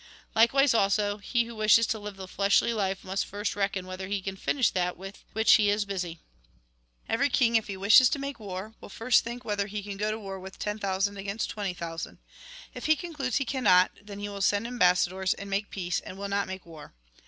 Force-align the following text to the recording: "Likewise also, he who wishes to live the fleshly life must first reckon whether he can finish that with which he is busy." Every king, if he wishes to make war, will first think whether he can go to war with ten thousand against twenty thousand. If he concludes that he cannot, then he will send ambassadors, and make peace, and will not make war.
"Likewise 0.35 0.73
also, 0.73 1.19
he 1.19 1.43
who 1.43 1.53
wishes 1.55 1.85
to 1.85 1.99
live 1.99 2.15
the 2.15 2.27
fleshly 2.27 2.73
life 2.73 3.03
must 3.03 3.23
first 3.23 3.55
reckon 3.55 3.85
whether 3.85 4.07
he 4.07 4.19
can 4.19 4.35
finish 4.35 4.71
that 4.71 4.97
with 4.97 5.23
which 5.33 5.51
he 5.53 5.69
is 5.69 5.85
busy." 5.85 6.19
Every 7.07 7.29
king, 7.29 7.55
if 7.55 7.67
he 7.67 7.77
wishes 7.77 8.09
to 8.09 8.17
make 8.17 8.39
war, 8.39 8.73
will 8.81 8.89
first 8.89 9.23
think 9.23 9.45
whether 9.45 9.67
he 9.67 9.83
can 9.83 9.97
go 9.97 10.09
to 10.09 10.17
war 10.17 10.39
with 10.39 10.57
ten 10.57 10.79
thousand 10.79 11.17
against 11.17 11.51
twenty 11.51 11.75
thousand. 11.75 12.17
If 12.73 12.87
he 12.87 12.95
concludes 12.95 13.35
that 13.35 13.43
he 13.43 13.45
cannot, 13.45 13.91
then 14.01 14.17
he 14.17 14.27
will 14.27 14.41
send 14.41 14.65
ambassadors, 14.65 15.35
and 15.35 15.51
make 15.51 15.69
peace, 15.69 15.99
and 15.99 16.17
will 16.17 16.27
not 16.29 16.47
make 16.47 16.65
war. 16.65 16.95